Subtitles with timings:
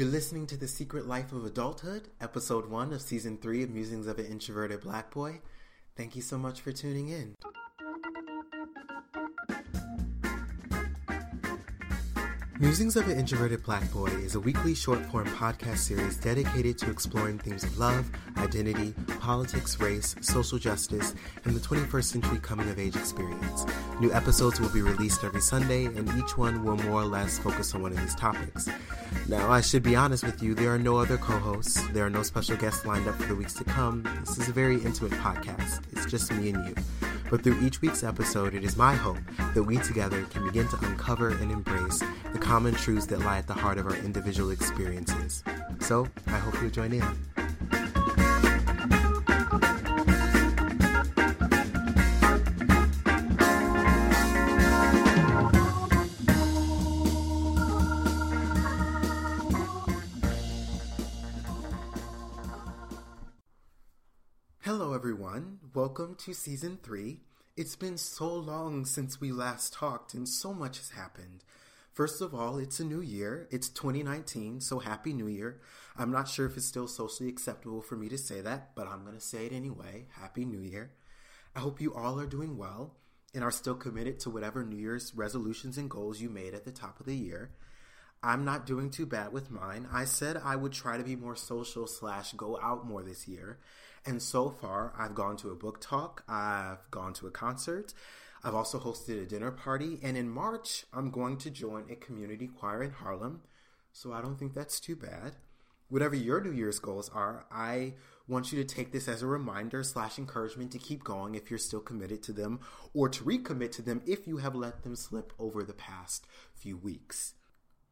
[0.00, 4.06] You're listening to The Secret Life of Adulthood, episode one of season three of Musings
[4.06, 5.42] of an Introverted Black Boy.
[5.94, 7.34] Thank you so much for tuning in.
[12.60, 16.90] Musings of an Introverted Black Boy is a weekly short form podcast series dedicated to
[16.90, 21.14] exploring themes of love, identity, politics, race, social justice,
[21.46, 23.64] and the 21st century coming of age experience.
[23.98, 27.74] New episodes will be released every Sunday, and each one will more or less focus
[27.74, 28.68] on one of these topics.
[29.26, 32.10] Now, I should be honest with you, there are no other co hosts, there are
[32.10, 34.02] no special guests lined up for the weeks to come.
[34.26, 36.74] This is a very intimate podcast, it's just me and you.
[37.30, 39.18] But through each week's episode, it is my hope
[39.54, 42.02] that we together can begin to uncover and embrace
[42.32, 45.44] the common truths that lie at the heart of our individual experiences.
[45.78, 47.29] So, I hope you'll join in.
[64.72, 65.58] Hello, everyone.
[65.74, 67.22] Welcome to season three.
[67.56, 71.42] It's been so long since we last talked, and so much has happened.
[71.92, 73.48] First of all, it's a new year.
[73.50, 75.60] It's 2019, so happy new year.
[75.96, 79.02] I'm not sure if it's still socially acceptable for me to say that, but I'm
[79.02, 80.06] going to say it anyway.
[80.12, 80.92] Happy new year.
[81.56, 82.94] I hope you all are doing well
[83.34, 86.70] and are still committed to whatever New Year's resolutions and goals you made at the
[86.70, 87.50] top of the year.
[88.22, 89.88] I'm not doing too bad with mine.
[89.92, 93.58] I said I would try to be more social slash go out more this year.
[94.06, 97.92] And so far, I've gone to a book talk, I've gone to a concert,
[98.42, 102.48] I've also hosted a dinner party, and in March, I'm going to join a community
[102.48, 103.42] choir in Harlem.
[103.92, 105.36] So I don't think that's too bad.
[105.88, 107.94] Whatever your New Year's goals are, I
[108.28, 111.58] want you to take this as a reminder slash encouragement to keep going if you're
[111.58, 112.60] still committed to them,
[112.94, 116.76] or to recommit to them if you have let them slip over the past few
[116.76, 117.34] weeks.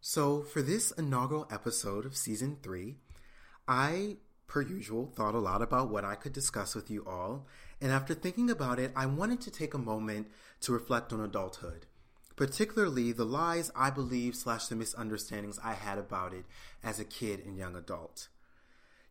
[0.01, 2.99] So, for this inaugural episode of season three,
[3.67, 4.19] I,
[4.49, 7.47] per usual, thought a lot about what I could discuss with you all.
[7.81, 10.29] And after thinking about it, I wanted to take a moment
[10.63, 11.87] to reflect on adulthood,
[12.35, 16.47] particularly the lies I believe slash the misunderstandings I had about it
[16.83, 18.29] as a kid and young adult.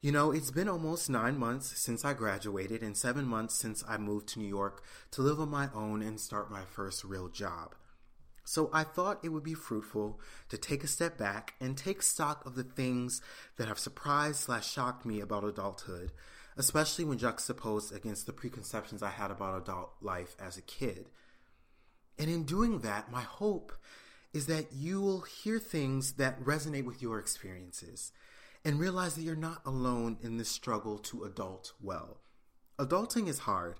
[0.01, 3.97] You know, it's been almost nine months since I graduated and seven months since I
[3.97, 7.73] moved to New York to live on my own and start my first real job.
[8.47, 12.45] So I thought it would be fruitful to take a step back and take stock
[12.45, 13.21] of the things
[13.57, 16.13] that have surprised slash shocked me about adulthood,
[16.55, 21.09] especially when juxtaposed against the preconceptions I had about adult life as a kid.
[22.17, 23.73] And in doing that, my hope
[24.31, 28.13] is that you will hear things that resonate with your experiences
[28.63, 32.21] and realize that you're not alone in this struggle to adult well.
[32.79, 33.75] Adulting is hard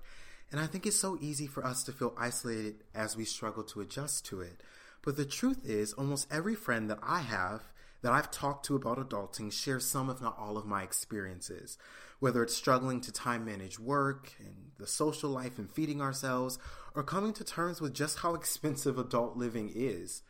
[0.50, 3.80] and I think it's so easy for us to feel isolated as we struggle to
[3.80, 4.62] adjust to it.
[5.02, 7.62] But the truth is, almost every friend that I have
[8.02, 11.76] that I've talked to about adulting shares some, if not all, of my experiences.
[12.20, 16.58] Whether it's struggling to time manage work and the social life and feeding ourselves,
[16.94, 20.22] or coming to terms with just how expensive adult living is.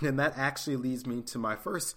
[0.00, 1.96] And that actually leads me to my first,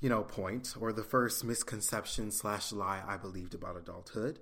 [0.00, 4.38] you know, point, or the first misconception slash lie I believed about adulthood.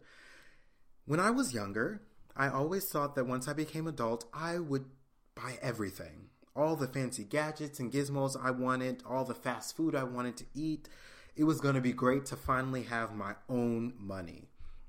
[1.04, 2.02] When I was younger,
[2.36, 4.86] I always thought that once I became adult, I would
[5.34, 6.28] buy everything.
[6.54, 10.44] All the fancy gadgets and gizmos I wanted, all the fast food I wanted to
[10.54, 10.88] eat.
[11.36, 14.48] It was going to be great to finally have my own money.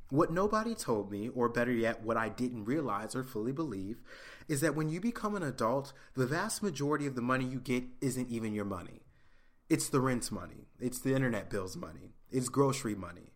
[0.09, 4.01] What nobody told me, or better yet, what I didn't realize or fully believe,
[4.47, 7.85] is that when you become an adult, the vast majority of the money you get
[7.99, 9.01] isn't even your money.
[9.69, 13.32] It's the rent money, it's the internet bills money, it's grocery money,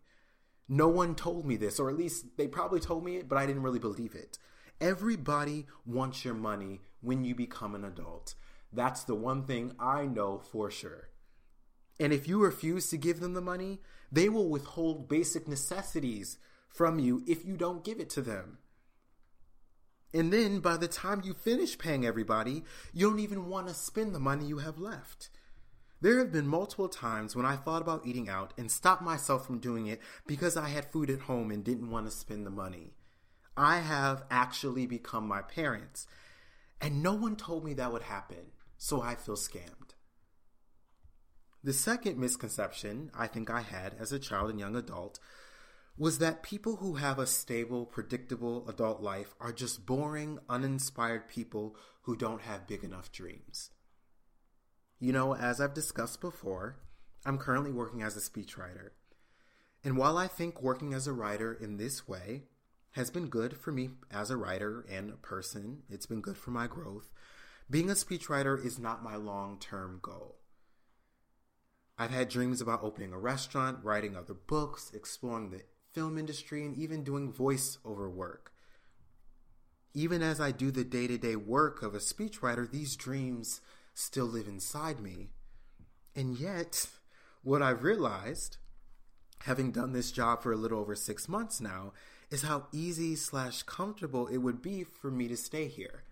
[0.68, 3.46] no one told me this, or at least they probably told me it, but I
[3.46, 4.38] didn't really believe it.
[4.80, 8.34] Everybody wants your money when you become an adult.
[8.72, 11.08] That's the one thing I know for sure.
[11.98, 13.80] And if you refuse to give them the money,
[14.12, 18.58] they will withhold basic necessities from you if you don't give it to them.
[20.14, 22.62] And then by the time you finish paying everybody,
[22.92, 25.28] you don't even want to spend the money you have left.
[26.00, 29.58] There have been multiple times when I thought about eating out and stopped myself from
[29.58, 32.94] doing it because I had food at home and didn't want to spend the money.
[33.56, 36.06] I have actually become my parents,
[36.80, 39.94] and no one told me that would happen, so I feel scammed.
[41.64, 45.18] The second misconception I think I had as a child and young adult
[45.96, 51.74] was that people who have a stable, predictable adult life are just boring, uninspired people
[52.02, 53.70] who don't have big enough dreams.
[55.00, 56.76] You know, as I've discussed before,
[57.24, 58.90] I'm currently working as a speechwriter.
[59.84, 62.44] And while I think working as a writer in this way
[62.92, 66.50] has been good for me as a writer and a person, it's been good for
[66.50, 67.12] my growth,
[67.70, 70.40] being a speechwriter is not my long term goal.
[71.96, 75.62] I've had dreams about opening a restaurant, writing other books, exploring the
[75.92, 78.52] film industry, and even doing voiceover work.
[79.94, 83.60] Even as I do the day to day work of a speechwriter, these dreams
[83.98, 85.28] still live inside me.
[86.14, 86.86] And yet,
[87.42, 88.58] what I've realized,
[89.40, 91.92] having done this job for a little over six months now,
[92.30, 96.04] is how easy slash comfortable it would be for me to stay here.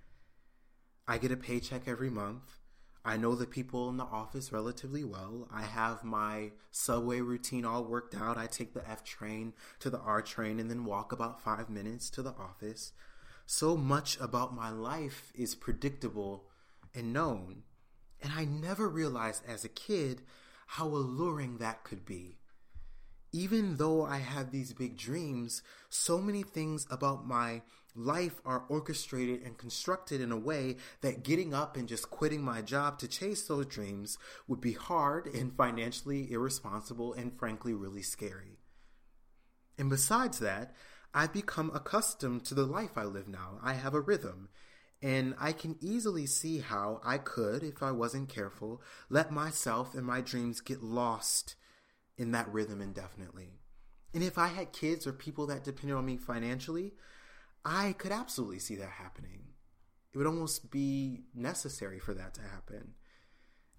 [1.07, 2.59] I get a paycheck every month.
[3.05, 5.47] I know the people in the office relatively well.
[5.53, 8.37] I have my subway routine all worked out.
[8.37, 12.11] I take the F train to the R train and then walk about five minutes
[12.11, 12.93] to the office.
[13.47, 16.49] So much about my life is predictable
[16.93, 17.63] and known.
[18.23, 20.23] And I never realized as a kid
[20.67, 22.39] how alluring that could be.
[23.33, 27.63] Even though I have these big dreams, so many things about my
[27.95, 32.63] life are orchestrated and constructed in a way that getting up and just quitting my
[32.63, 38.59] job to chase those dreams would be hard and financially irresponsible and frankly really scary.
[39.79, 40.75] And besides that,
[41.15, 43.59] I've become accustomed to the life I live now.
[43.63, 44.49] I have a rhythm.
[45.03, 50.07] And I can easily see how I could, if I wasn't careful, let myself and
[50.07, 51.55] my dreams get lost
[52.17, 53.61] in that rhythm indefinitely.
[54.15, 56.95] And if I had kids or people that depended on me financially,
[57.65, 59.49] I could absolutely see that happening.
[60.13, 62.95] It would almost be necessary for that to happen.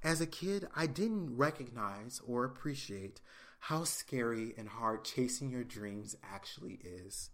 [0.03, 3.21] As a kid, I didn't recognize or appreciate
[3.59, 7.31] how scary and hard chasing your dreams actually is.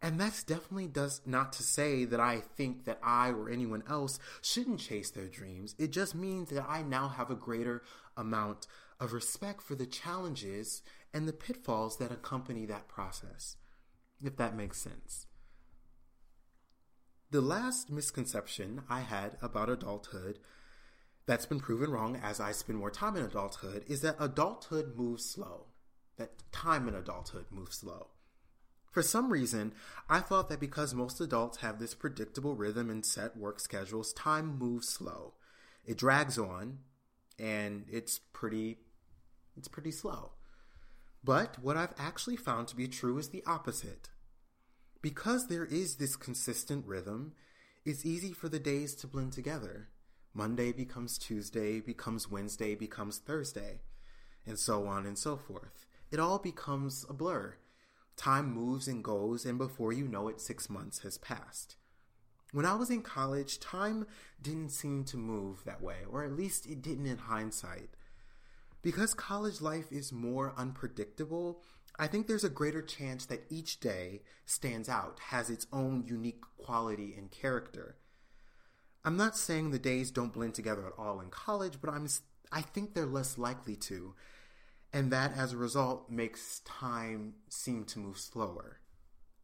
[0.00, 4.20] And that's definitely does not to say that I think that I or anyone else
[4.40, 5.74] shouldn't chase their dreams.
[5.78, 7.82] It just means that I now have a greater
[8.16, 8.68] amount
[9.00, 13.56] of respect for the challenges and the pitfalls that accompany that process,
[14.22, 15.26] if that makes sense.
[17.30, 20.38] The last misconception I had about adulthood
[21.26, 25.26] that's been proven wrong as I spend more time in adulthood is that adulthood moves
[25.26, 25.66] slow,
[26.16, 28.08] that time in adulthood moves slow.
[28.98, 29.74] For some reason,
[30.10, 34.58] I thought that because most adults have this predictable rhythm and set work schedules, time
[34.58, 35.34] moves slow.
[35.86, 36.78] It drags on
[37.38, 38.78] and it's pretty
[39.56, 40.32] it's pretty slow.
[41.22, 44.10] But what I've actually found to be true is the opposite.
[45.00, 47.34] Because there is this consistent rhythm,
[47.84, 49.90] it's easy for the days to blend together.
[50.34, 53.82] Monday becomes Tuesday, becomes Wednesday, becomes Thursday,
[54.44, 55.86] and so on and so forth.
[56.10, 57.58] It all becomes a blur.
[58.18, 61.76] Time moves and goes, and before you know it, six months has passed.
[62.52, 64.06] When I was in college, time
[64.42, 67.90] didn't seem to move that way, or at least it didn't in hindsight.
[68.82, 71.62] Because college life is more unpredictable,
[71.96, 76.42] I think there's a greater chance that each day stands out, has its own unique
[76.56, 77.96] quality and character.
[79.04, 82.08] I'm not saying the days don't blend together at all in college, but I'm
[82.50, 84.14] I think they're less likely to,
[84.92, 88.80] and that as a result makes time seem to move slower.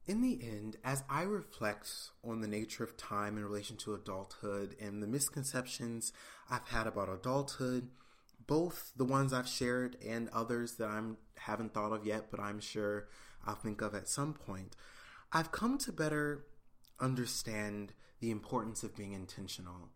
[0.07, 1.91] In the end, as I reflect
[2.23, 6.13] on the nature of time in relation to adulthood and the misconceptions
[6.51, 7.89] I've had about adulthood,
[8.47, 11.01] both the ones I've shared and others that I
[11.39, 13.09] haven't thought of yet, but I'm sure
[13.47, 14.77] I'll think of at some point,
[15.33, 16.45] I've come to better
[17.01, 19.89] understand the importance of being intentional.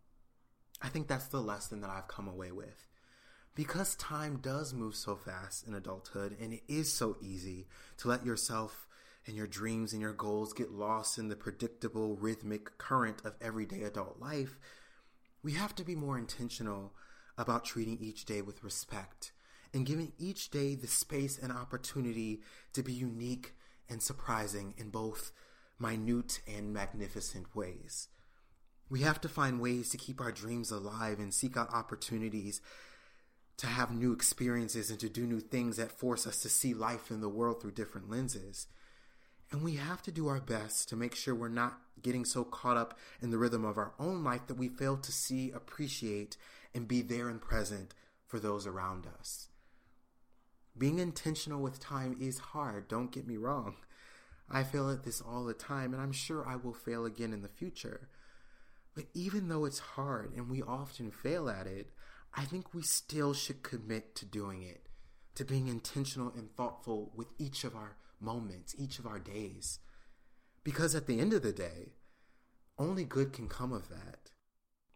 [0.81, 2.88] I think that's the lesson that I've come away with.
[3.59, 8.25] Because time does move so fast in adulthood, and it is so easy to let
[8.25, 8.87] yourself
[9.27, 13.83] and your dreams and your goals get lost in the predictable, rhythmic current of everyday
[13.83, 14.61] adult life,
[15.43, 16.93] we have to be more intentional
[17.37, 19.33] about treating each day with respect
[19.75, 22.43] and giving each day the space and opportunity
[22.75, 23.57] to be unique
[23.91, 25.33] and surprising in both
[25.81, 28.07] minute and magnificent ways.
[28.89, 32.61] We have to find ways to keep our dreams alive and seek out opportunities
[33.59, 37.11] to have new experiences and to do new things that force us to see life
[37.11, 38.69] and the world through different lenses.
[39.51, 42.77] And we have to do our best to make sure we're not getting so caught
[42.77, 46.37] up in the rhythm of our own life that we fail to see, appreciate,
[46.75, 47.95] and be there and present
[48.27, 49.49] for those around us.
[50.77, 53.77] Being intentional with time is hard, don't get me wrong.
[54.49, 57.43] I fail at this all the time, and I'm sure I will fail again in
[57.43, 58.09] the future.
[58.95, 61.91] But even though it's hard and we often fail at it,
[62.35, 64.89] I think we still should commit to doing it,
[65.35, 69.79] to being intentional and thoughtful with each of our moments, each of our days.
[70.65, 71.93] Because at the end of the day,
[72.79, 74.31] only good can come of that.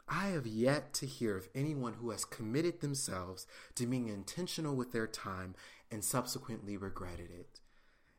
[0.09, 3.47] I have yet to hear of anyone who has committed themselves
[3.77, 5.55] to being intentional with their time
[5.91, 7.61] and subsequently regretted it.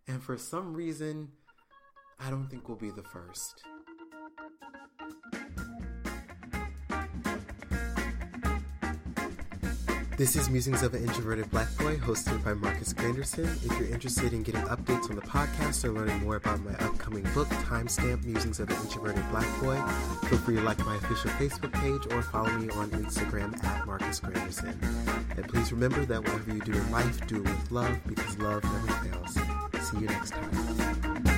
[0.08, 1.34] And for some reason,
[2.20, 3.62] I don't think we'll be the first.
[10.16, 13.46] This is Musings of an Introverted Black Boy, hosted by Marcus Granderson.
[13.66, 17.24] If you're interested in getting updates on the podcast or learning more about my upcoming
[17.34, 19.76] book, Timestamp Musings of an Introverted Black Boy,
[20.28, 24.20] feel free to like my official Facebook page or follow me on Instagram at Marcus
[24.20, 24.78] Granderson.
[25.36, 28.64] And please remember that whatever you do in life, do it with love because love
[28.64, 29.34] never fails.
[29.90, 31.33] See you next time.